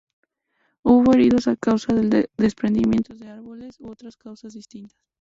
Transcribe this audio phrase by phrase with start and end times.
[0.81, 4.97] Hubo heridos a causa de desprendimientos de árboles, u otras causas distintas.